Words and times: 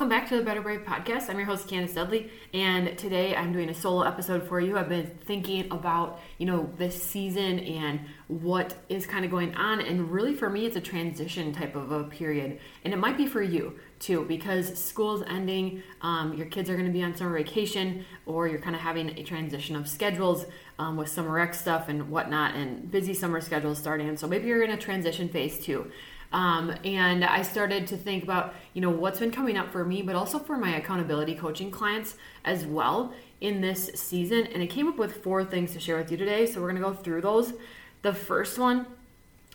Welcome 0.00 0.18
back 0.18 0.30
to 0.30 0.38
the 0.38 0.42
Better 0.42 0.62
Brave 0.62 0.80
podcast. 0.86 1.28
I'm 1.28 1.36
your 1.36 1.44
host 1.44 1.68
Candace 1.68 1.92
Dudley, 1.92 2.30
and 2.54 2.96
today 2.96 3.36
I'm 3.36 3.52
doing 3.52 3.68
a 3.68 3.74
solo 3.74 4.00
episode 4.00 4.48
for 4.48 4.58
you. 4.58 4.78
I've 4.78 4.88
been 4.88 5.04
thinking 5.26 5.70
about 5.70 6.20
you 6.38 6.46
know 6.46 6.72
this 6.78 7.02
season 7.02 7.58
and 7.58 8.00
what 8.26 8.74
is 8.88 9.06
kind 9.06 9.26
of 9.26 9.30
going 9.30 9.54
on, 9.56 9.78
and 9.82 10.10
really 10.10 10.34
for 10.34 10.48
me, 10.48 10.64
it's 10.64 10.76
a 10.76 10.80
transition 10.80 11.52
type 11.52 11.76
of 11.76 11.92
a 11.92 12.04
period, 12.04 12.60
and 12.82 12.94
it 12.94 12.96
might 12.96 13.18
be 13.18 13.26
for 13.26 13.42
you 13.42 13.78
too 13.98 14.24
because 14.24 14.82
school's 14.82 15.22
ending, 15.28 15.82
um, 16.00 16.32
your 16.32 16.46
kids 16.46 16.70
are 16.70 16.76
going 16.76 16.86
to 16.86 16.92
be 16.92 17.02
on 17.02 17.14
summer 17.14 17.36
vacation, 17.36 18.06
or 18.24 18.48
you're 18.48 18.58
kind 18.58 18.74
of 18.74 18.80
having 18.80 19.10
a 19.18 19.22
transition 19.22 19.76
of 19.76 19.86
schedules 19.86 20.46
um, 20.78 20.96
with 20.96 21.10
summer 21.10 21.32
rec 21.32 21.52
stuff 21.52 21.90
and 21.90 22.08
whatnot, 22.08 22.54
and 22.54 22.90
busy 22.90 23.12
summer 23.12 23.42
schedules 23.42 23.76
starting, 23.76 24.16
so 24.16 24.26
maybe 24.26 24.48
you're 24.48 24.62
in 24.62 24.70
a 24.70 24.78
transition 24.78 25.28
phase 25.28 25.58
too. 25.58 25.92
Um, 26.32 26.72
and 26.84 27.24
I 27.24 27.42
started 27.42 27.86
to 27.88 27.96
think 27.96 28.22
about, 28.22 28.54
you 28.72 28.80
know, 28.80 28.90
what's 28.90 29.18
been 29.18 29.32
coming 29.32 29.56
up 29.56 29.72
for 29.72 29.84
me, 29.84 30.02
but 30.02 30.14
also 30.14 30.38
for 30.38 30.56
my 30.56 30.76
accountability 30.76 31.34
coaching 31.34 31.70
clients 31.70 32.16
as 32.44 32.66
well 32.66 33.12
in 33.40 33.60
this 33.60 33.90
season. 33.94 34.46
And 34.46 34.62
I 34.62 34.66
came 34.66 34.86
up 34.86 34.96
with 34.96 35.22
four 35.24 35.44
things 35.44 35.72
to 35.72 35.80
share 35.80 35.96
with 35.96 36.10
you 36.10 36.16
today. 36.16 36.46
So 36.46 36.60
we're 36.60 36.70
going 36.70 36.82
to 36.82 36.88
go 36.88 36.94
through 36.94 37.22
those. 37.22 37.54
The 38.02 38.14
first 38.14 38.58
one, 38.58 38.86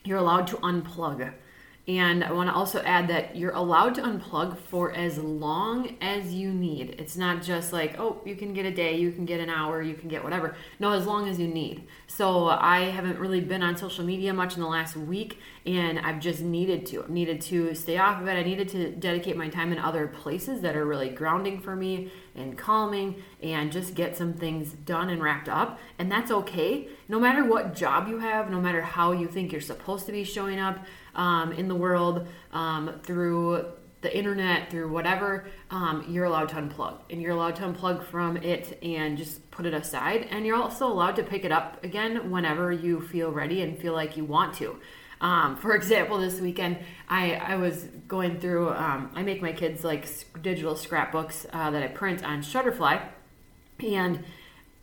you're 0.04 0.18
allowed 0.18 0.48
to 0.48 0.58
unplug. 0.58 1.34
And 1.88 2.24
I 2.24 2.32
want 2.32 2.50
to 2.50 2.56
also 2.56 2.82
add 2.82 3.08
that 3.10 3.36
you're 3.36 3.52
allowed 3.52 3.94
to 3.96 4.02
unplug 4.02 4.58
for 4.58 4.92
as 4.92 5.20
long 5.20 5.98
as 6.02 6.34
you 6.34 6.52
need. 6.52 6.96
It's 6.98 7.16
not 7.16 7.44
just 7.44 7.72
like, 7.72 8.00
oh, 8.00 8.22
you 8.26 8.36
can 8.36 8.54
get 8.54 8.66
a 8.66 8.72
day, 8.72 8.98
you 8.98 9.12
can 9.12 9.26
get 9.26 9.40
an 9.40 9.52
hour, 9.52 9.84
you 9.84 9.94
can 9.94 10.10
get 10.10 10.24
whatever. 10.24 10.56
No, 10.80 10.94
as 10.94 11.06
long 11.06 11.30
as 11.30 11.40
you 11.40 11.48
need. 11.48 11.88
So 12.08 12.48
I 12.48 12.86
haven't 12.86 13.20
really 13.20 13.40
been 13.40 13.62
on 13.62 13.78
social 13.78 14.04
media 14.04 14.34
much 14.34 14.56
in 14.56 14.62
the 14.62 14.68
last 14.68 14.96
week, 14.96 15.38
and 15.64 16.00
I've 16.00 16.20
just 16.20 16.42
needed 16.42 16.88
to. 16.88 17.04
I've 17.04 17.10
needed 17.12 17.40
to 17.42 17.76
stay 17.76 17.98
off 17.98 18.20
of 18.20 18.28
it. 18.28 18.34
I 18.34 18.42
needed 18.42 18.70
to 18.70 18.90
dedicate 18.92 19.38
my 19.38 19.50
time 19.50 19.72
in 19.72 19.78
other 19.78 20.08
places 20.08 20.62
that 20.62 20.76
are 20.76 20.86
really 20.86 21.10
grounding 21.10 21.62
for 21.62 21.76
me 21.76 22.12
and 22.36 22.58
calming 22.58 23.24
and 23.44 23.72
just 23.72 23.94
get 23.94 24.18
some 24.18 24.34
things 24.34 24.72
done 24.72 25.10
and 25.10 25.22
wrapped 25.22 25.50
up. 25.50 25.80
And 26.00 26.12
that's 26.12 26.32
okay. 26.32 26.90
No 27.08 27.20
matter 27.20 27.46
what 27.46 27.76
job 27.76 28.08
you 28.08 28.18
have, 28.20 28.50
no 28.50 28.60
matter 28.60 28.82
how 28.82 29.12
you 29.12 29.28
think 29.28 29.52
you're 29.52 29.62
supposed 29.62 30.08
to 30.08 30.12
be 30.12 30.24
showing 30.24 30.60
up 30.60 30.80
um, 31.16 31.52
in 31.54 31.68
the 31.68 31.76
world 31.76 32.28
um, 32.54 33.00
through 33.04 33.66
the 34.06 34.16
internet, 34.16 34.70
through 34.70 34.88
whatever, 34.92 35.48
um, 35.72 36.06
you're 36.08 36.26
allowed 36.26 36.50
to 36.50 36.56
unplug. 36.56 37.00
And 37.10 37.20
you're 37.20 37.32
allowed 37.32 37.56
to 37.56 37.64
unplug 37.64 38.04
from 38.06 38.38
it 38.38 38.78
and 38.84 39.18
just 39.18 39.50
put 39.50 39.66
it 39.66 39.74
aside. 39.74 40.28
And 40.30 40.46
you're 40.46 40.56
also 40.58 40.86
allowed 40.86 41.16
to 41.16 41.24
pick 41.24 41.44
it 41.44 41.52
up 41.52 41.84
again 41.84 42.30
whenever 42.30 42.72
you 42.72 43.02
feel 43.02 43.32
ready 43.32 43.64
and 43.64 43.78
feel 43.78 43.94
like 43.94 44.16
you 44.16 44.24
want 44.24 44.54
to. 44.58 44.78
Um, 45.22 45.58
for 45.58 45.76
example, 45.80 46.20
this 46.20 46.40
weekend 46.40 46.78
I, 47.10 47.34
I 47.34 47.56
was 47.56 47.86
going 48.08 48.40
through, 48.40 48.70
um, 48.70 49.10
I 49.16 49.24
make 49.24 49.42
my 49.42 49.54
kids 49.54 49.84
like 49.84 50.08
digital 50.40 50.76
scrapbooks 50.76 51.48
uh, 51.52 51.72
that 51.72 51.82
I 51.82 51.88
print 51.88 52.24
on 52.24 52.44
Shutterfly. 52.44 53.02
And 53.84 54.24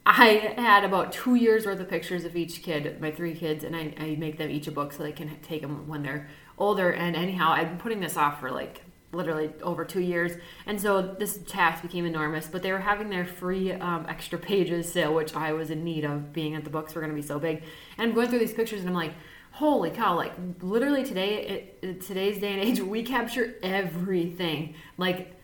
I 0.05 0.55
had 0.57 0.85
about 0.85 1.13
two 1.13 1.37
years 1.37 1.65
worth 1.65 1.79
of 1.79 1.89
pictures 1.89 2.25
of 2.25 2.35
each 2.35 2.63
kid, 2.63 3.01
my 3.01 3.13
three 3.13 3.35
kids, 3.35 3.63
and 3.63 3.77
I, 3.77 3.95
I 3.99 4.17
make 4.17 4.37
them 4.37 4.51
each 4.51 4.67
a 4.67 4.73
book 4.73 4.93
so 4.93 5.03
they 5.03 5.13
can 5.13 5.31
take 5.43 5.63
them 5.63 5.87
when 5.87 6.03
they're 6.03 6.29
older. 6.59 6.91
And 6.91 7.15
anyhow, 7.15 7.53
I've 7.53 7.69
been 7.69 7.79
putting 7.79 8.01
this 8.01 8.17
off 8.17 8.41
for 8.41 8.51
like 8.51 8.83
literally 9.13 9.53
over 9.63 9.85
two 9.85 10.01
years. 10.01 10.33
And 10.67 10.81
so 10.81 11.03
this 11.03 11.39
task 11.47 11.83
became 11.83 12.05
enormous, 12.05 12.47
but 12.47 12.63
they 12.63 12.73
were 12.73 12.81
having 12.81 13.11
their 13.11 13.25
free 13.25 13.73
um, 13.73 14.07
extra 14.09 14.39
pages 14.39 14.91
sale, 14.91 15.15
which 15.15 15.37
I 15.37 15.53
was 15.53 15.71
in 15.71 15.85
need 15.85 16.05
of 16.05 16.33
being 16.33 16.55
at 16.55 16.65
the 16.65 16.71
books 16.71 16.95
were 16.95 17.01
going 17.01 17.15
to 17.15 17.21
be 17.21 17.27
so 17.27 17.39
big. 17.39 17.63
And 17.97 18.09
I'm 18.09 18.15
going 18.15 18.29
through 18.29 18.41
these 18.41 18.55
pictures 18.55 18.81
and 18.81 18.89
I'm 18.89 18.95
like, 18.95 19.13
holy 19.53 19.91
cow, 19.91 20.17
like 20.17 20.33
literally 20.63 21.05
today, 21.05 21.75
it, 21.83 22.01
today's 22.01 22.39
day 22.39 22.55
and 22.55 22.61
age, 22.61 22.81
we 22.81 23.03
capture 23.03 23.55
everything. 23.63 24.75
Like, 24.97 25.37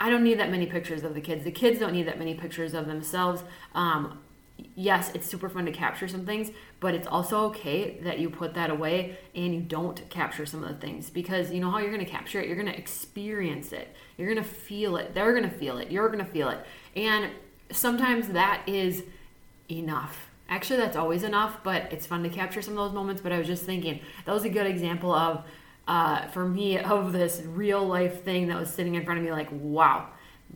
I 0.00 0.08
don't 0.08 0.24
need 0.24 0.40
that 0.40 0.50
many 0.50 0.66
pictures 0.66 1.04
of 1.04 1.14
the 1.14 1.20
kids. 1.20 1.44
The 1.44 1.50
kids 1.50 1.78
don't 1.78 1.92
need 1.92 2.06
that 2.08 2.18
many 2.18 2.34
pictures 2.34 2.72
of 2.72 2.86
themselves. 2.86 3.44
Um, 3.74 4.18
yes, 4.74 5.10
it's 5.14 5.26
super 5.26 5.48
fun 5.48 5.66
to 5.66 5.72
capture 5.72 6.08
some 6.08 6.24
things, 6.24 6.50
but 6.80 6.94
it's 6.94 7.06
also 7.06 7.44
okay 7.46 7.98
that 8.02 8.18
you 8.18 8.30
put 8.30 8.54
that 8.54 8.70
away 8.70 9.18
and 9.34 9.54
you 9.54 9.60
don't 9.60 10.08
capture 10.08 10.46
some 10.46 10.64
of 10.64 10.70
the 10.70 10.74
things 10.76 11.10
because 11.10 11.52
you 11.52 11.60
know 11.60 11.70
how 11.70 11.78
you're 11.78 11.92
going 11.92 12.04
to 12.04 12.10
capture 12.10 12.40
it? 12.40 12.46
You're 12.46 12.56
going 12.56 12.72
to 12.72 12.78
experience 12.78 13.72
it. 13.72 13.94
You're 14.16 14.32
going 14.32 14.42
to 14.42 14.50
feel 14.50 14.96
it. 14.96 15.14
They're 15.14 15.32
going 15.32 15.48
to 15.48 15.56
feel 15.56 15.78
it. 15.78 15.90
You're 15.90 16.08
going 16.08 16.24
to 16.24 16.30
feel 16.30 16.48
it. 16.48 16.60
And 16.96 17.30
sometimes 17.70 18.28
that 18.28 18.62
is 18.66 19.04
enough. 19.70 20.30
Actually, 20.48 20.78
that's 20.78 20.96
always 20.96 21.22
enough, 21.22 21.62
but 21.62 21.92
it's 21.92 22.06
fun 22.06 22.24
to 22.24 22.28
capture 22.28 22.60
some 22.60 22.76
of 22.76 22.78
those 22.78 22.94
moments. 22.94 23.22
But 23.22 23.32
I 23.32 23.38
was 23.38 23.46
just 23.46 23.64
thinking 23.64 24.00
that 24.24 24.32
was 24.32 24.44
a 24.44 24.48
good 24.48 24.66
example 24.66 25.14
of 25.14 25.44
uh, 25.90 26.28
for 26.28 26.46
me 26.46 26.78
of 26.78 27.12
this 27.12 27.42
real 27.44 27.84
life 27.84 28.22
thing 28.22 28.46
that 28.46 28.56
was 28.56 28.72
sitting 28.72 28.94
in 28.94 29.04
front 29.04 29.18
of 29.18 29.24
me 29.24 29.32
like 29.32 29.48
wow. 29.50 30.06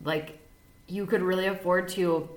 Like 0.05 0.39
you 0.87 1.05
could 1.05 1.21
really 1.21 1.47
afford 1.47 1.89
to 1.89 2.29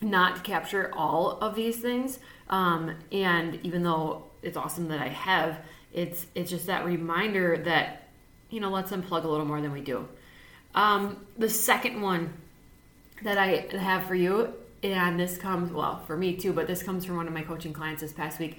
not 0.00 0.42
capture 0.42 0.90
all 0.96 1.32
of 1.42 1.54
these 1.54 1.80
things. 1.80 2.18
Um, 2.48 2.96
and 3.12 3.60
even 3.62 3.82
though 3.82 4.24
it's 4.42 4.56
awesome 4.56 4.88
that 4.88 5.00
i 5.00 5.08
have 5.08 5.58
it's 5.92 6.26
it's 6.34 6.48
just 6.50 6.66
that 6.66 6.86
reminder 6.86 7.58
that 7.58 8.08
you 8.48 8.58
know 8.58 8.70
let's 8.70 8.90
unplug 8.90 9.24
a 9.24 9.28
little 9.28 9.44
more 9.44 9.60
than 9.60 9.70
we 9.70 9.82
do. 9.82 10.08
Um, 10.74 11.26
the 11.36 11.50
second 11.50 12.00
one 12.00 12.32
that 13.22 13.36
i 13.36 13.66
have 13.78 14.06
for 14.06 14.14
you 14.14 14.54
and 14.82 15.20
this 15.20 15.36
comes 15.36 15.70
well 15.70 16.02
for 16.06 16.16
me 16.16 16.36
too 16.36 16.54
but 16.54 16.66
this 16.66 16.82
comes 16.82 17.04
from 17.04 17.18
one 17.18 17.26
of 17.26 17.34
my 17.34 17.42
coaching 17.42 17.74
clients 17.74 18.00
this 18.00 18.14
past 18.14 18.38
week 18.38 18.58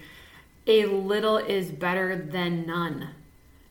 a 0.67 0.85
little 0.85 1.37
is 1.37 1.71
better 1.71 2.15
than 2.15 2.67
none 2.67 3.09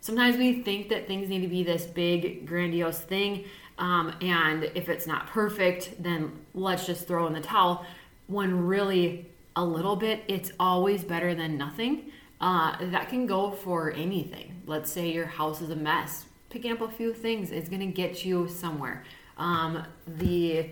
Sometimes 0.00 0.36
we 0.36 0.62
think 0.62 0.88
that 0.88 1.06
things 1.06 1.28
need 1.28 1.42
to 1.42 1.48
be 1.48 1.62
this 1.62 1.84
big, 1.84 2.46
grandiose 2.46 3.00
thing, 3.00 3.44
um, 3.78 4.14
and 4.20 4.64
if 4.74 4.88
it's 4.88 5.06
not 5.06 5.26
perfect, 5.26 6.02
then 6.02 6.32
let's 6.54 6.86
just 6.86 7.06
throw 7.06 7.26
in 7.26 7.32
the 7.32 7.40
towel. 7.40 7.84
When 8.26 8.66
really, 8.66 9.26
a 9.56 9.64
little 9.64 9.96
bit, 9.96 10.22
it's 10.28 10.52
always 10.60 11.04
better 11.04 11.34
than 11.34 11.58
nothing. 11.58 12.12
Uh, 12.40 12.76
that 12.90 13.08
can 13.08 13.26
go 13.26 13.50
for 13.50 13.92
anything. 13.92 14.62
Let's 14.66 14.90
say 14.90 15.10
your 15.10 15.26
house 15.26 15.60
is 15.60 15.70
a 15.70 15.76
mess. 15.76 16.24
Picking 16.48 16.72
up 16.72 16.80
a 16.80 16.88
few 16.88 17.12
things 17.12 17.50
is 17.50 17.68
going 17.68 17.80
to 17.80 17.86
get 17.86 18.24
you 18.24 18.48
somewhere. 18.48 19.04
Um, 19.36 19.84
the 20.06 20.70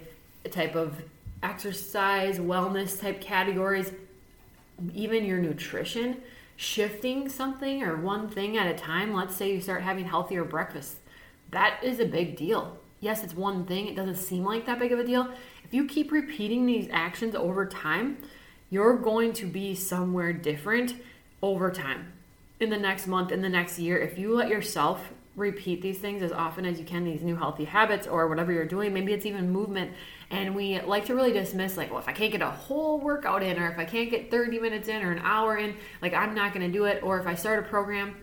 type 0.50 0.74
of 0.74 1.02
exercise, 1.42 2.38
wellness 2.38 2.98
type 3.00 3.20
categories, 3.20 3.92
even 4.94 5.24
your 5.24 5.38
nutrition 5.38 6.22
shifting 6.58 7.28
something 7.28 7.84
or 7.84 7.96
one 7.96 8.28
thing 8.28 8.58
at 8.58 8.66
a 8.66 8.74
time, 8.74 9.14
let's 9.14 9.36
say 9.36 9.52
you 9.52 9.60
start 9.60 9.80
having 9.80 10.04
healthier 10.04 10.42
breakfast, 10.42 10.96
that 11.52 11.78
is 11.84 12.00
a 12.00 12.04
big 12.04 12.36
deal. 12.36 12.76
Yes, 12.98 13.22
it's 13.22 13.32
one 13.32 13.64
thing, 13.64 13.86
it 13.86 13.94
doesn't 13.94 14.16
seem 14.16 14.44
like 14.44 14.66
that 14.66 14.80
big 14.80 14.90
of 14.90 14.98
a 14.98 15.04
deal. 15.04 15.28
If 15.64 15.72
you 15.72 15.86
keep 15.86 16.10
repeating 16.10 16.66
these 16.66 16.88
actions 16.92 17.36
over 17.36 17.64
time, 17.64 18.18
you're 18.70 18.96
going 18.96 19.34
to 19.34 19.46
be 19.46 19.76
somewhere 19.76 20.32
different 20.32 20.96
over 21.42 21.70
time. 21.70 22.12
In 22.58 22.70
the 22.70 22.76
next 22.76 23.06
month, 23.06 23.30
in 23.30 23.40
the 23.40 23.48
next 23.48 23.78
year, 23.78 23.96
if 23.96 24.18
you 24.18 24.34
let 24.34 24.48
yourself 24.48 25.12
repeat 25.38 25.80
these 25.80 25.98
things 25.98 26.22
as 26.22 26.32
often 26.32 26.66
as 26.66 26.78
you 26.78 26.84
can, 26.84 27.04
these 27.04 27.22
new 27.22 27.36
healthy 27.36 27.64
habits 27.64 28.06
or 28.06 28.28
whatever 28.28 28.52
you're 28.52 28.66
doing, 28.66 28.92
maybe 28.92 29.12
it's 29.12 29.26
even 29.26 29.50
movement 29.50 29.92
and 30.30 30.54
we 30.54 30.80
like 30.80 31.06
to 31.06 31.14
really 31.14 31.32
dismiss, 31.32 31.76
like, 31.76 31.90
well, 31.90 32.00
if 32.00 32.08
I 32.08 32.12
can't 32.12 32.30
get 32.30 32.42
a 32.42 32.50
whole 32.50 33.00
workout 33.00 33.42
in, 33.42 33.58
or 33.58 33.70
if 33.70 33.78
I 33.78 33.86
can't 33.86 34.10
get 34.10 34.30
30 34.30 34.58
minutes 34.60 34.88
in, 34.88 35.02
or 35.02 35.10
an 35.10 35.20
hour 35.20 35.56
in, 35.56 35.74
like, 36.02 36.12
I'm 36.12 36.34
not 36.34 36.52
going 36.52 36.70
to 36.70 36.72
do 36.72 36.84
it. 36.84 37.02
Or 37.02 37.18
if 37.18 37.26
I 37.26 37.34
start 37.34 37.60
a 37.60 37.62
program 37.62 38.14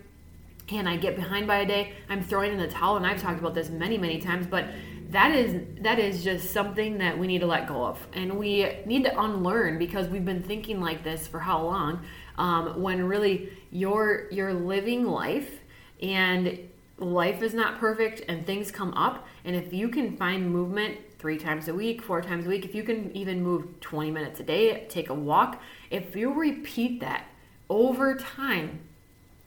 and 0.68 0.88
I 0.88 0.96
get 0.96 1.16
behind 1.16 1.48
by 1.48 1.58
a 1.58 1.66
day, 1.66 1.94
I'm 2.08 2.22
throwing 2.22 2.52
in 2.52 2.58
the 2.58 2.68
towel. 2.68 2.96
And 2.96 3.04
I've 3.04 3.20
talked 3.20 3.40
about 3.40 3.54
this 3.54 3.70
many, 3.70 3.98
many 3.98 4.20
times, 4.20 4.46
but 4.46 4.66
that 5.10 5.34
is 5.34 5.62
that 5.82 5.98
is 5.98 6.22
just 6.22 6.52
something 6.52 6.98
that 6.98 7.16
we 7.16 7.28
need 7.28 7.38
to 7.40 7.46
let 7.46 7.68
go 7.68 7.84
of 7.84 8.04
and 8.12 8.36
we 8.36 8.68
need 8.86 9.04
to 9.04 9.20
unlearn 9.20 9.78
because 9.78 10.08
we've 10.08 10.24
been 10.24 10.42
thinking 10.42 10.80
like 10.80 11.04
this 11.04 11.28
for 11.28 11.38
how 11.38 11.62
long 11.62 12.04
um, 12.38 12.82
when 12.82 13.04
really 13.04 13.56
you're 13.70 14.28
you're 14.32 14.52
living 14.52 15.06
life 15.06 15.60
and 16.02 16.58
life 16.98 17.42
is 17.42 17.52
not 17.52 17.78
perfect 17.78 18.22
and 18.28 18.46
things 18.46 18.70
come 18.70 18.94
up 18.94 19.26
and 19.44 19.54
if 19.54 19.72
you 19.72 19.88
can 19.88 20.16
find 20.16 20.50
movement 20.50 20.98
three 21.18 21.38
times 21.38 21.68
a 21.68 21.74
week, 21.74 22.02
four 22.02 22.20
times 22.20 22.46
a 22.46 22.48
week, 22.48 22.64
if 22.64 22.74
you 22.74 22.82
can 22.82 23.14
even 23.16 23.42
move 23.42 23.80
20 23.80 24.10
minutes 24.10 24.40
a 24.40 24.42
day, 24.42 24.86
take 24.88 25.08
a 25.08 25.14
walk, 25.14 25.60
if 25.90 26.14
you 26.14 26.32
repeat 26.32 27.00
that 27.00 27.26
over 27.68 28.14
time, 28.14 28.80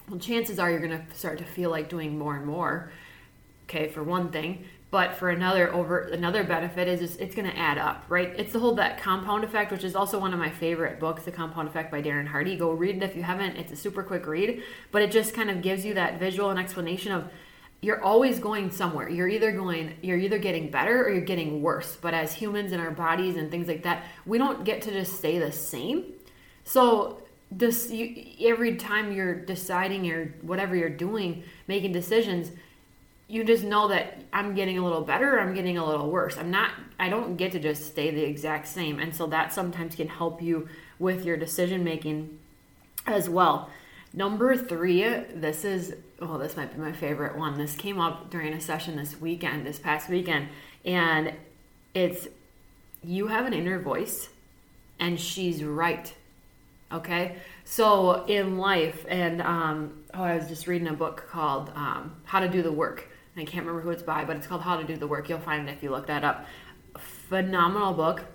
well, 0.10 0.20
chances 0.20 0.60
are 0.60 0.70
you're 0.70 0.80
going 0.80 1.06
to 1.06 1.16
start 1.16 1.38
to 1.38 1.44
feel 1.44 1.70
like 1.70 1.90
doing 1.90 2.18
more 2.18 2.36
and 2.36 2.46
more. 2.46 2.92
Okay, 3.66 3.88
for 3.88 4.04
one 4.04 4.32
thing. 4.32 4.66
But 4.92 5.16
for 5.16 5.30
another 5.30 5.72
over 5.74 6.00
another 6.00 6.44
benefit 6.44 6.88
is 6.88 7.18
it's 7.18 7.36
going 7.36 7.50
to 7.50 7.58
add 7.58 7.78
up 7.78 8.06
right? 8.10 8.34
It's 8.38 8.54
the 8.54 8.60
whole 8.60 8.76
that 8.76 9.00
compound 9.00 9.44
effect 9.44 9.72
which 9.72 9.84
is 9.84 9.96
also 9.96 10.20
one 10.20 10.34
of 10.34 10.40
my 10.40 10.50
favorite 10.50 11.00
books 11.00 11.24
the 11.24 11.32
compound 11.32 11.68
effect 11.68 11.92
by 11.92 12.02
darren 12.02 12.28
hardy. 12.28 12.56
Go 12.56 12.72
read 12.72 12.98
it 12.98 13.04
if 13.04 13.16
you 13.16 13.24
haven't. 13.24 13.58
It's 13.58 13.72
a 13.72 13.76
super 13.76 14.04
quick 14.04 14.26
read 14.26 14.64
but 14.92 15.02
it 15.02 15.12
just 15.12 15.34
kind 15.34 15.50
of 15.50 15.62
gives 15.62 15.86
you 15.86 15.94
that 15.96 16.20
visual 16.20 16.50
and 16.50 16.60
explanation 16.60 17.12
of 17.12 17.30
you're 17.82 18.04
always 18.04 18.40
going 18.40 18.72
somewhere. 18.72 19.08
You're 19.08 19.30
either 19.30 19.52
going 19.52 19.96
you're 20.02 20.18
either 20.18 20.40
getting 20.40 20.70
better 20.70 21.04
or 21.04 21.12
you're 21.12 21.22
getting 21.22 21.62
worse. 21.62 21.98
But 22.00 22.14
as 22.14 22.34
humans 22.34 22.72
in 22.72 22.80
our 22.80 22.92
bodies 22.92 23.38
and 23.38 23.50
things 23.50 23.68
like 23.68 23.84
that 23.84 24.04
we 24.26 24.38
don't 24.38 24.64
get 24.64 24.82
to 24.84 24.92
just 24.92 25.18
stay 25.18 25.40
the 25.40 25.52
same. 25.52 26.14
So 26.64 27.24
this 27.52 27.90
you, 27.90 28.48
every 28.48 28.76
time 28.76 29.12
you're 29.12 29.34
deciding 29.34 30.12
or 30.12 30.36
whatever 30.42 30.76
you're 30.76 30.90
doing 30.90 31.44
making 31.68 31.92
decisions 31.92 32.52
you 33.30 33.44
just 33.44 33.64
know 33.64 33.88
that 33.90 34.18
I'm 34.34 34.56
getting 34.56 34.80
a 34.80 34.84
little 34.84 35.02
better, 35.02 35.40
I'm 35.40 35.54
getting 35.54 35.78
a 35.78 35.86
little 35.86 36.10
worse. 36.10 36.36
I'm 36.36 36.50
not, 36.50 36.72
I 37.00 37.10
don't 37.10 37.38
get 37.38 37.52
to 37.52 37.60
just 37.60 37.86
stay 37.86 38.10
the 38.10 38.24
exact 38.24 38.68
same. 38.68 39.00
And 39.00 39.16
so 39.16 39.28
that 39.28 39.54
sometimes 39.54 39.96
can 39.96 40.08
help 40.08 40.42
you 40.42 40.68
with 40.98 41.24
your 41.24 41.38
decision 41.38 41.84
making 41.84 42.40
as 43.06 43.30
well. 43.30 43.70
Number 44.14 44.58
three, 44.58 45.04
this 45.04 45.64
is, 45.64 45.94
oh, 46.20 46.40
this 46.40 46.58
might 46.58 46.74
be 46.74 46.82
my 46.82 46.92
favorite 46.92 47.38
one. 47.38 47.56
This 47.56 47.76
came 47.76 48.02
up 48.02 48.32
during 48.32 48.52
a 48.52 48.60
session 48.60 48.96
this 48.96 49.22
weekend, 49.22 49.64
this 49.64 49.78
past 49.78 50.10
weekend. 50.10 50.48
And 50.84 51.36
it's, 51.94 52.28
you 53.04 53.28
have 53.28 53.46
an 53.46 53.54
inner 53.54 53.78
voice 53.78 54.30
and 55.00 55.20
she's 55.20 55.64
right. 55.64 56.12
Okay. 56.92 57.36
So 57.64 58.26
in 58.26 58.58
life, 58.58 59.06
and 59.08 59.44
um, 59.44 60.04
oh, 60.16 60.24
I 60.24 60.36
was 60.36 60.48
just 60.48 60.66
reading 60.66 60.88
a 60.88 60.94
book 60.94 61.28
called 61.30 61.70
um, 61.76 62.16
How 62.24 62.40
to 62.40 62.50
Do 62.50 62.64
the 62.64 62.72
Work 62.72 63.08
I 63.40 63.46
can't 63.46 63.66
remember 63.66 63.82
who 63.82 63.90
it's 63.92 64.04
by, 64.04 64.26
but 64.26 64.36
it's 64.36 64.48
called 64.48 64.62
How 64.62 64.78
to 64.78 64.84
Do 64.84 64.98
the 64.98 65.08
Work. 65.08 65.30
You'll 65.30 65.40
find 65.40 65.68
it 65.68 65.72
if 65.72 65.84
you 65.84 65.92
look 65.92 66.08
that 66.08 66.24
up. 66.24 66.46
Phenomenal 66.98 67.94
book. 67.94 68.26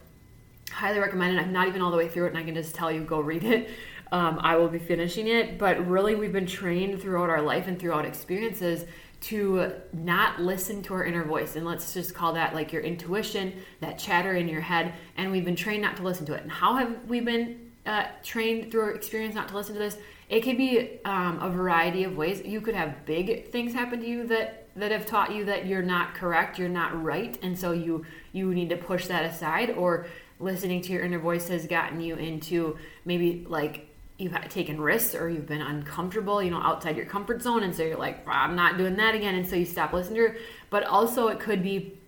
Highly 0.71 0.99
recommend 0.99 1.37
it. 1.37 1.41
I'm 1.41 1.53
not 1.53 1.69
even 1.69 1.83
all 1.83 1.91
the 1.91 1.97
way 1.97 2.09
through 2.09 2.27
it, 2.27 2.29
and 2.31 2.39
I 2.39 2.43
can 2.43 2.55
just 2.55 2.75
tell 2.75 2.91
you 2.91 3.03
go 3.03 3.21
read 3.21 3.45
it. 3.45 3.71
Um, 4.13 4.39
I 4.41 4.57
will 4.57 4.69
be 4.69 4.79
finishing 4.79 5.27
it, 5.27 5.59
but 5.59 5.87
really, 5.87 6.15
we've 6.15 6.33
been 6.33 6.47
trained 6.47 7.01
throughout 7.01 7.31
our 7.31 7.43
life 7.43 7.67
and 7.67 7.79
throughout 7.79 8.05
experiences 8.05 8.85
to 9.23 9.73
not 9.93 10.41
listen 10.41 10.83
to 10.83 10.95
our 10.95 11.05
inner 11.05 11.25
voice. 11.25 11.57
And 11.57 11.65
let's 11.65 11.95
just 11.95 12.15
call 12.15 12.35
that 12.35 12.55
like 12.55 12.73
your 12.73 12.83
intuition, 12.83 13.55
that 13.81 13.99
chatter 13.99 14.35
in 14.35 14.49
your 14.49 14.61
head. 14.61 14.95
And 15.17 15.33
we've 15.33 15.45
been 15.45 15.57
trained 15.57 15.83
not 15.83 15.97
to 15.97 16.03
listen 16.03 16.27
to 16.27 16.35
it. 16.35 16.43
And 16.43 16.53
how 16.53 16.77
have 16.77 17.09
we 17.09 17.21
been 17.21 17.73
uh, 17.87 18.05
trained 18.23 18.71
through 18.71 18.83
our 18.83 18.91
experience 18.93 19.35
not 19.35 19.49
to 19.49 19.57
listen 19.57 19.75
to 19.75 19.79
this? 19.79 19.97
It 20.29 20.41
could 20.41 20.57
be 20.57 21.01
um, 21.05 21.39
a 21.41 21.51
variety 21.51 22.05
of 22.05 22.17
ways. 22.17 22.43
You 22.45 22.61
could 22.61 22.75
have 22.75 23.05
big 23.05 23.51
things 23.51 23.75
happen 23.75 24.01
to 24.01 24.07
you 24.07 24.27
that 24.29 24.69
that 24.77 24.91
have 24.91 25.07
taught 25.07 25.33
you 25.33 25.45
that 25.45 25.67
you're 25.67 25.83
not 25.83 26.15
correct, 26.15 26.59
you're 26.59 26.69
not 26.69 27.01
right, 27.03 27.39
and 27.43 27.59
so 27.59 27.73
you 27.73 28.05
you 28.33 28.53
need 28.55 28.71
to 28.71 28.77
push 28.77 29.07
that 29.07 29.25
aside 29.25 29.71
or 29.71 30.07
listening 30.41 30.83
to 30.83 30.93
your 30.93 31.05
inner 31.05 31.19
voice 31.19 31.49
has 31.49 31.67
gotten 31.67 32.01
you 32.01 32.17
into 32.17 32.77
maybe 33.05 33.47
like 33.49 33.89
you've 34.19 34.37
taken 34.49 34.81
risks 34.81 35.15
or 35.15 35.29
you've 35.29 35.47
been 35.47 35.61
uncomfortable, 35.61 36.43
you 36.43 36.51
know, 36.51 36.61
outside 36.61 36.97
your 36.97 37.07
comfort 37.07 37.43
zone 37.43 37.63
and 37.63 37.75
so 37.75 37.83
you're 37.83 37.97
like, 37.97 38.27
I'm 38.29 38.55
not 38.55 38.79
doing 38.79 38.97
that 38.97 39.15
again 39.15 39.35
and 39.35 39.49
so 39.49 39.57
you 39.57 39.65
stop 39.65 39.93
listening 39.93 40.17
to 40.17 40.29
her. 40.29 40.37
But 40.71 40.85
also 40.85 41.29
it 41.29 41.41
could 41.41 41.63
be 41.63 41.99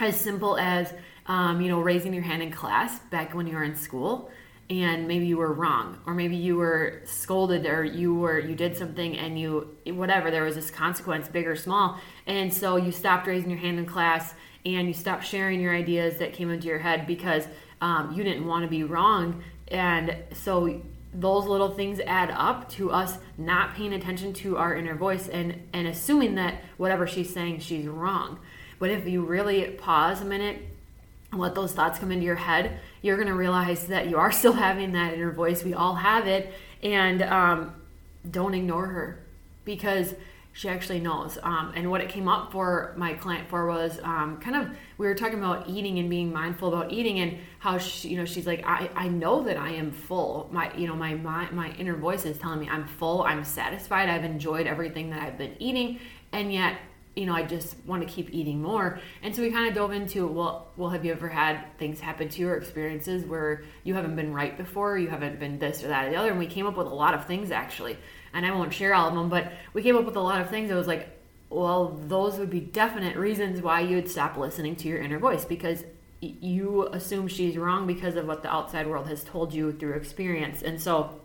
as 0.00 0.16
simple 0.16 0.56
as 0.56 0.92
um, 1.26 1.60
you 1.60 1.68
know, 1.68 1.80
raising 1.80 2.12
your 2.12 2.22
hand 2.22 2.42
in 2.42 2.50
class 2.50 2.98
back 3.10 3.34
when 3.34 3.46
you 3.46 3.54
were 3.54 3.64
in 3.64 3.76
school 3.76 4.30
and 4.70 5.06
maybe 5.06 5.26
you 5.26 5.36
were 5.36 5.52
wrong 5.52 5.98
or 6.06 6.14
maybe 6.14 6.36
you 6.36 6.56
were 6.56 7.02
scolded 7.04 7.66
or 7.66 7.84
you 7.84 8.14
were 8.14 8.38
you 8.38 8.54
did 8.54 8.76
something 8.76 9.16
and 9.18 9.38
you 9.38 9.76
whatever 9.86 10.30
there 10.30 10.42
was 10.42 10.54
this 10.54 10.70
consequence 10.70 11.28
big 11.28 11.46
or 11.46 11.56
small. 11.56 12.00
And 12.26 12.52
so 12.52 12.76
you 12.76 12.90
stopped 12.90 13.26
raising 13.26 13.50
your 13.50 13.58
hand 13.58 13.78
in 13.78 13.86
class 13.86 14.34
and 14.64 14.88
you 14.88 14.94
stopped 14.94 15.26
sharing 15.26 15.60
your 15.60 15.74
ideas 15.74 16.16
that 16.16 16.32
came 16.32 16.50
into 16.50 16.66
your 16.66 16.78
head 16.78 17.06
because 17.06 17.46
um, 17.82 18.12
you 18.12 18.24
didn't 18.24 18.46
want 18.46 18.64
to 18.64 18.68
be 18.68 18.82
wrong. 18.82 19.44
And 19.68 20.16
so 20.32 20.80
those 21.12 21.46
little 21.46 21.70
things 21.70 22.00
add 22.00 22.30
up 22.30 22.68
to 22.70 22.90
us 22.90 23.18
not 23.36 23.74
paying 23.74 23.92
attention 23.92 24.32
to 24.32 24.56
our 24.56 24.74
inner 24.74 24.94
voice 24.94 25.28
and 25.28 25.68
and 25.72 25.86
assuming 25.86 26.36
that 26.36 26.62
whatever 26.78 27.06
she's 27.06 27.32
saying 27.32 27.60
she's 27.60 27.86
wrong. 27.86 28.38
But 28.78 28.90
if 28.90 29.06
you 29.06 29.24
really 29.24 29.64
pause 29.70 30.22
a 30.22 30.24
minute 30.24 30.73
let 31.38 31.54
those 31.54 31.72
thoughts 31.72 31.98
come 31.98 32.10
into 32.10 32.24
your 32.24 32.36
head 32.36 32.80
you're 33.04 33.16
going 33.16 33.28
to 33.28 33.34
realize 33.34 33.88
that 33.88 34.08
you 34.08 34.16
are 34.16 34.32
still 34.40 34.54
having 34.54 34.92
that 34.92 35.12
inner 35.12 35.30
voice. 35.30 35.62
We 35.62 35.74
all 35.74 35.94
have 35.94 36.26
it. 36.26 36.52
And 36.82 37.22
um, 37.22 37.74
don't 38.28 38.54
ignore 38.54 38.86
her 38.86 39.24
because 39.64 40.14
she 40.54 40.68
actually 40.68 41.00
knows. 41.00 41.36
Um, 41.42 41.72
and 41.76 41.90
what 41.90 42.00
it 42.00 42.08
came 42.08 42.28
up 42.28 42.50
for 42.50 42.94
my 42.96 43.12
client 43.12 43.48
for 43.48 43.66
was 43.66 43.98
um, 44.02 44.38
kind 44.40 44.56
of 44.56 44.74
we 44.96 45.06
were 45.06 45.14
talking 45.14 45.38
about 45.38 45.68
eating 45.68 45.98
and 45.98 46.08
being 46.08 46.32
mindful 46.32 46.68
about 46.68 46.92
eating 46.92 47.18
and 47.18 47.38
how 47.58 47.76
she, 47.76 48.08
you 48.08 48.16
know 48.16 48.24
she's 48.24 48.46
like 48.46 48.62
I, 48.64 48.88
I 48.94 49.08
know 49.08 49.42
that 49.42 49.56
I 49.56 49.70
am 49.70 49.90
full. 49.90 50.48
My 50.52 50.72
you 50.76 50.86
know 50.86 50.94
my, 50.94 51.14
my 51.14 51.50
my 51.50 51.72
inner 51.72 51.96
voice 51.96 52.24
is 52.24 52.38
telling 52.38 52.60
me 52.60 52.68
I'm 52.68 52.86
full. 52.86 53.22
I'm 53.22 53.44
satisfied. 53.44 54.08
I've 54.08 54.24
enjoyed 54.24 54.68
everything 54.68 55.10
that 55.10 55.20
I've 55.20 55.36
been 55.36 55.56
eating, 55.58 55.98
and 56.30 56.52
yet 56.52 56.76
you 57.16 57.26
know, 57.26 57.34
I 57.34 57.42
just 57.42 57.76
want 57.86 58.06
to 58.06 58.12
keep 58.12 58.32
eating 58.32 58.60
more. 58.60 58.98
And 59.22 59.34
so 59.34 59.42
we 59.42 59.50
kind 59.50 59.68
of 59.68 59.74
dove 59.74 59.92
into, 59.92 60.26
well, 60.26 60.72
well, 60.76 60.90
have 60.90 61.04
you 61.04 61.12
ever 61.12 61.28
had 61.28 61.64
things 61.78 62.00
happen 62.00 62.28
to 62.28 62.40
you 62.40 62.48
or 62.48 62.56
experiences 62.56 63.24
where 63.24 63.62
you 63.84 63.94
haven't 63.94 64.16
been 64.16 64.32
right 64.32 64.56
before, 64.56 64.98
you 64.98 65.08
haven't 65.08 65.38
been 65.38 65.58
this 65.58 65.84
or 65.84 65.88
that 65.88 66.06
or 66.06 66.10
the 66.10 66.16
other? 66.16 66.30
And 66.30 66.38
we 66.38 66.46
came 66.46 66.66
up 66.66 66.76
with 66.76 66.88
a 66.88 66.94
lot 66.94 67.14
of 67.14 67.26
things 67.26 67.50
actually. 67.50 67.96
And 68.32 68.44
I 68.44 68.50
won't 68.50 68.74
share 68.74 68.94
all 68.94 69.08
of 69.08 69.14
them, 69.14 69.28
but 69.28 69.52
we 69.74 69.82
came 69.82 69.96
up 69.96 70.04
with 70.04 70.16
a 70.16 70.20
lot 70.20 70.40
of 70.40 70.50
things. 70.50 70.70
It 70.70 70.74
was 70.74 70.88
like, 70.88 71.08
well, 71.50 72.00
those 72.06 72.36
would 72.38 72.50
be 72.50 72.58
definite 72.58 73.16
reasons 73.16 73.62
why 73.62 73.80
you 73.80 73.94
would 73.94 74.10
stop 74.10 74.36
listening 74.36 74.74
to 74.76 74.88
your 74.88 74.98
inner 74.98 75.20
voice 75.20 75.44
because 75.44 75.84
you 76.20 76.88
assume 76.88 77.28
she's 77.28 77.56
wrong 77.56 77.86
because 77.86 78.16
of 78.16 78.26
what 78.26 78.42
the 78.42 78.52
outside 78.52 78.88
world 78.88 79.06
has 79.06 79.22
told 79.22 79.54
you 79.54 79.70
through 79.72 79.92
experience. 79.92 80.62
And 80.62 80.80
so, 80.80 81.20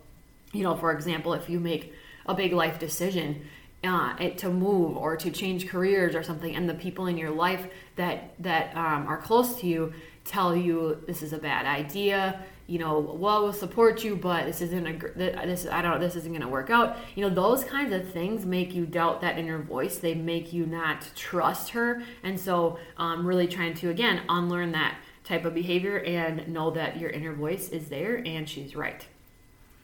you 0.53 0.62
know, 0.62 0.75
for 0.75 0.92
example, 0.92 1.33
if 1.33 1.50
you 1.50 1.59
make 1.59 1.94
a 2.27 2.35
big 2.35 2.53
life 2.53 2.77
decision 2.77 3.47
uh, 3.83 4.15
to 4.15 4.49
move 4.49 4.97
or 4.97 5.15
to 5.15 5.31
change 5.31 5.67
careers 5.67 6.15
or 6.15 6.23
something, 6.23 6.55
and 6.55 6.67
the 6.67 6.73
people 6.73 7.07
in 7.07 7.17
your 7.17 7.31
life 7.31 7.67
that 7.95 8.33
that 8.39 8.75
um, 8.75 9.07
are 9.07 9.17
close 9.17 9.59
to 9.61 9.67
you 9.67 9.93
tell 10.25 10.55
you 10.55 11.01
this 11.07 11.21
is 11.21 11.33
a 11.33 11.37
bad 11.37 11.65
idea. 11.65 12.41
You 12.67 12.77
know, 12.77 12.99
well, 12.99 13.41
we'll 13.41 13.53
support 13.53 14.03
you, 14.03 14.15
but 14.15 14.45
this 14.45 14.61
isn't 14.61 14.85
a 14.85 14.93
this 15.15 15.65
I 15.65 15.81
don't 15.81 15.93
know. 15.93 15.99
this 15.99 16.15
isn't 16.15 16.31
going 16.31 16.41
to 16.41 16.47
work 16.47 16.69
out. 16.69 16.97
You 17.15 17.27
know, 17.27 17.33
those 17.33 17.63
kinds 17.63 17.93
of 17.93 18.07
things 18.11 18.45
make 18.45 18.75
you 18.75 18.85
doubt 18.85 19.21
that 19.21 19.39
inner 19.39 19.59
voice. 19.59 19.97
They 19.97 20.13
make 20.13 20.53
you 20.53 20.65
not 20.65 21.09
trust 21.15 21.69
her, 21.69 22.03
and 22.21 22.39
so 22.39 22.77
um, 22.97 23.25
really 23.25 23.47
trying 23.47 23.73
to 23.75 23.89
again 23.89 24.21
unlearn 24.29 24.71
that 24.73 24.97
type 25.23 25.45
of 25.45 25.53
behavior 25.53 25.99
and 25.99 26.47
know 26.47 26.71
that 26.71 26.99
your 26.99 27.11
inner 27.11 27.33
voice 27.33 27.69
is 27.69 27.87
there 27.89 28.21
and 28.25 28.49
she's 28.49 28.75
right. 28.75 29.07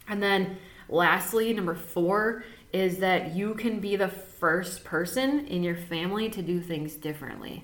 And 0.07 0.21
then 0.21 0.57
lastly, 0.89 1.53
number 1.53 1.75
four 1.75 2.43
is 2.75 2.97
that 2.97 3.33
you 3.33 3.53
can 3.53 3.79
be 3.79 3.95
the 3.95 4.09
first 4.09 4.83
person 4.83 5.47
in 5.47 5.63
your 5.63 5.77
family 5.77 6.29
to 6.29 6.41
do 6.41 6.59
things 6.59 6.95
differently. 6.95 7.63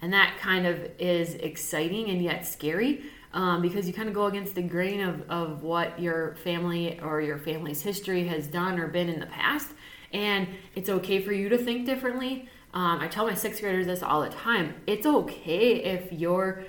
And 0.00 0.12
that 0.12 0.36
kind 0.38 0.68
of 0.68 0.78
is 1.00 1.34
exciting 1.34 2.08
and 2.10 2.22
yet 2.22 2.46
scary 2.46 3.02
um, 3.32 3.60
because 3.60 3.88
you 3.88 3.92
kind 3.92 4.08
of 4.08 4.14
go 4.14 4.26
against 4.26 4.54
the 4.54 4.62
grain 4.62 5.00
of, 5.00 5.28
of 5.28 5.64
what 5.64 5.98
your 5.98 6.36
family 6.44 7.00
or 7.00 7.20
your 7.20 7.38
family's 7.38 7.82
history 7.82 8.28
has 8.28 8.46
done 8.46 8.78
or 8.78 8.86
been 8.86 9.08
in 9.08 9.18
the 9.18 9.26
past. 9.26 9.68
And 10.12 10.46
it's 10.76 10.88
okay 10.88 11.20
for 11.20 11.32
you 11.32 11.48
to 11.48 11.58
think 11.58 11.84
differently. 11.84 12.48
Um, 12.72 13.00
I 13.00 13.08
tell 13.08 13.26
my 13.26 13.34
sixth 13.34 13.60
graders 13.60 13.86
this 13.86 14.00
all 14.00 14.22
the 14.22 14.30
time. 14.30 14.74
It's 14.86 15.06
okay 15.06 15.82
if 15.82 16.12
your 16.12 16.66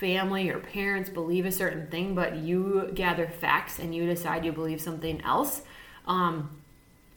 family 0.00 0.50
or 0.50 0.58
parents 0.58 1.10
believe 1.10 1.46
a 1.46 1.52
certain 1.52 1.86
thing, 1.92 2.16
but 2.16 2.38
you 2.38 2.90
gather 2.92 3.28
facts 3.28 3.78
and 3.78 3.94
you 3.94 4.04
decide 4.04 4.44
you 4.44 4.50
believe 4.50 4.80
something 4.80 5.20
else. 5.20 5.62
Um, 6.08 6.50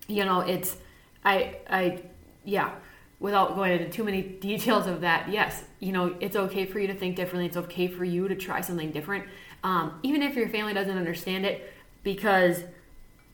you 0.10 0.26
know, 0.26 0.42
it's 0.42 0.76
I 1.24 1.58
I 1.70 2.04
yeah, 2.44 2.72
without 3.20 3.56
going 3.56 3.72
into 3.74 3.90
too 3.90 4.04
many 4.04 4.22
details 4.42 4.88
of 4.88 5.02
that, 5.02 5.30
yes, 5.30 5.64
you 5.80 5.92
know, 5.92 6.16
it's 6.20 6.36
okay 6.36 6.66
for 6.66 6.80
you 6.80 6.88
to 6.88 6.94
think 6.94 7.16
differently. 7.16 7.46
It's 7.46 7.58
okay 7.58 7.88
for 7.88 8.04
you 8.04 8.28
to 8.28 8.36
try 8.36 8.62
something 8.62 8.92
different, 8.92 9.26
um, 9.64 10.00
even 10.04 10.22
if 10.22 10.36
your 10.36 10.50
family 10.50 10.74
doesn't 10.74 10.98
understand 10.98 11.46
it, 11.46 11.72
because 12.04 12.64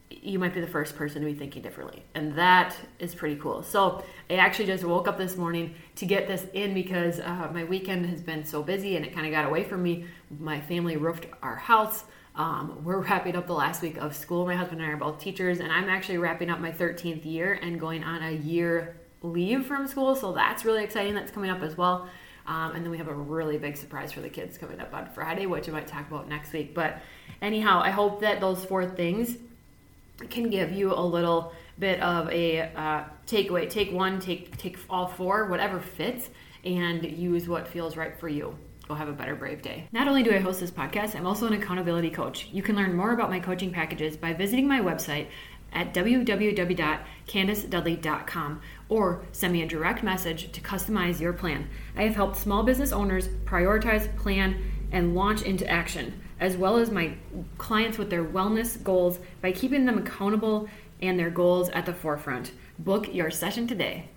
you 0.10 0.40
might 0.40 0.54
be 0.54 0.62
the 0.62 0.68
first 0.68 0.96
person 0.96 1.22
to 1.22 1.26
be 1.26 1.34
thinking 1.34 1.62
differently. 1.62 2.04
And 2.14 2.36
that 2.36 2.76
is 3.00 3.14
pretty 3.16 3.36
cool. 3.36 3.64
So 3.64 4.04
I 4.30 4.36
actually 4.36 4.66
just 4.68 4.84
woke 4.84 5.08
up 5.08 5.18
this 5.18 5.36
morning 5.36 5.76
to 5.96 6.06
get 6.06 6.28
this 6.28 6.46
in 6.54 6.74
because 6.74 7.20
uh, 7.20 7.50
my 7.54 7.64
weekend 7.64 8.06
has 8.08 8.22
been 8.22 8.44
so 8.46 8.64
busy 8.64 8.96
and 8.96 9.06
it 9.06 9.14
kind 9.14 9.26
of 9.26 9.32
got 9.32 9.46
away 9.46 9.64
from 9.64 9.84
me. 9.84 10.06
My 10.40 10.62
family 10.62 10.98
roofed 10.98 11.26
our 11.42 11.56
house. 11.56 12.06
Um, 12.36 12.84
we're 12.84 13.00
wrapping 13.00 13.36
up 13.36 13.48
the 13.48 13.54
last 13.54 13.82
week 13.82 13.98
of 13.98 14.16
school. 14.16 14.46
My 14.46 14.56
husband 14.56 14.82
and 14.82 14.90
I 14.90 14.94
are 14.94 14.98
both 14.98 15.20
teachers, 15.20 15.60
and 15.60 15.72
I'm 15.72 15.88
actually 15.88 16.18
wrapping 16.18 16.50
up 16.50 16.60
my 16.60 16.72
13th 16.72 17.26
year 17.26 17.54
and 17.62 17.80
going 17.80 18.04
on 18.04 18.22
a 18.24 18.32
year 18.32 18.98
leave 19.22 19.66
from 19.66 19.88
school. 19.88 20.16
So 20.16 20.34
that's 20.34 20.66
really 20.66 20.84
exciting. 20.84 21.16
That's 21.16 21.32
coming 21.32 21.50
up 21.50 21.62
as 21.62 21.78
well. 21.78 22.10
Um, 22.46 22.74
and 22.76 22.84
then 22.84 22.92
we 22.92 22.98
have 22.98 23.08
a 23.08 23.14
really 23.14 23.58
big 23.58 23.76
surprise 23.76 24.12
for 24.12 24.22
the 24.22 24.30
kids 24.30 24.58
coming 24.58 24.80
up 24.80 24.94
on 24.94 25.08
Friday, 25.08 25.46
which 25.46 25.68
I 25.68 25.72
might 25.72 25.88
talk 25.88 26.08
about 26.08 26.30
next 26.30 26.54
week. 26.54 26.76
But 26.76 27.00
anyhow, 27.42 27.82
I 27.82 27.90
hope 27.90 28.22
that 28.22 28.40
those 28.40 28.64
four 28.64 28.86
things 28.86 29.38
can 30.30 30.50
give 30.50 30.72
you 30.72 30.94
a 30.94 31.02
little 31.02 31.54
bit 31.80 32.00
of 32.02 32.30
a 32.30 32.62
uh, 32.76 33.04
takeaway. 33.28 33.70
Take 33.70 33.92
one, 33.92 34.20
take 34.20 34.58
take 34.58 34.78
all 34.90 35.08
four, 35.08 35.46
whatever 35.46 35.80
fits, 35.80 36.30
and 36.64 37.04
use 37.04 37.48
what 37.48 37.68
feels 37.68 37.98
right 37.98 38.18
for 38.20 38.30
you. 38.30 38.56
Go 38.88 38.94
have 38.94 39.10
a 39.10 39.14
better 39.14 39.36
brave 39.36 39.64
day. 39.64 39.88
Not 39.92 40.08
only 40.08 40.22
do 40.22 40.32
I 40.32 40.38
host 40.38 40.60
this 40.60 40.70
podcast, 40.70 41.16
I'm 41.16 41.26
also 41.26 41.48
an 41.48 41.54
accountability 41.54 42.12
coach. 42.12 42.50
You 42.52 42.62
can 42.62 42.76
learn 42.76 42.94
more 42.94 43.14
about 43.14 43.32
my 43.32 43.40
coaching 43.40 43.72
packages 43.72 44.16
by 44.16 44.34
visiting 44.34 44.68
my 44.68 44.80
website 44.80 45.26
at 45.74 45.92
www.candacedudley.com 45.94 48.62
or 48.90 49.24
send 49.32 49.54
me 49.54 49.64
a 49.64 49.68
direct 49.68 50.04
message 50.04 50.52
to 50.52 50.62
customize 50.62 51.20
your 51.20 51.34
plan. 51.34 51.68
I 51.98 52.04
have 52.04 52.14
helped 52.16 52.38
small 52.38 52.62
business 52.64 52.92
owners 52.92 53.28
prioritize, 53.46 54.16
plan, 54.18 54.62
and 54.92 55.16
launch 55.16 55.42
into 55.42 55.68
action, 55.68 56.22
as 56.40 56.56
well 56.56 56.78
as 56.78 56.92
my 56.92 57.16
clients 57.58 57.98
with 57.98 58.12
their 58.12 58.24
wellness 58.24 58.82
goals 58.82 59.20
by 59.42 59.52
keeping 59.52 59.86
them 59.86 59.98
accountable 59.98 60.70
and 61.02 61.20
their 61.20 61.32
goals 61.32 61.70
at 61.70 61.86
the 61.86 61.94
forefront. 61.94 62.52
Book 62.80 63.14
your 63.14 63.30
session 63.32 63.68
today. 63.68 64.10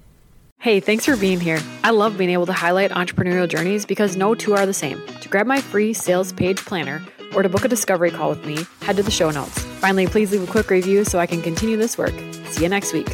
Hey, 0.61 0.81
thanks 0.81 1.05
for 1.05 1.17
being 1.17 1.39
here. 1.39 1.61
I 1.85 1.91
love 1.91 2.19
being 2.19 2.31
able 2.31 2.47
to 2.47 2.53
highlight 2.53 2.91
entrepreneurial 2.91 3.49
journeys 3.49 3.87
because 3.87 4.17
no 4.17 4.35
two 4.35 4.55
are 4.55 4.67
the 4.67 4.75
same. 4.75 5.01
To 5.21 5.29
grab 5.29 5.47
my 5.47 5.61
free 5.61 5.93
sales 5.93 6.33
page 6.33 6.59
planner 6.59 7.01
or 7.33 7.45
to 7.45 7.49
book 7.49 7.65
a 7.65 7.69
discovery 7.69 8.11
call 8.11 8.31
with 8.31 8.45
me, 8.45 8.67
head 8.83 8.97
to 8.97 9.05
the 9.05 9.11
show 9.11 9.31
notes. 9.31 9.57
Finally, 9.79 10.09
please 10.09 10.33
leave 10.33 10.43
a 10.43 10.51
quick 10.51 10.69
review 10.69 11.05
so 11.05 11.21
I 11.21 11.27
can 11.27 11.43
continue 11.43 11.77
this 11.77 11.97
work. 11.97 12.15
See 12.51 12.65
you 12.65 12.69
next 12.69 12.93
week. 12.93 13.09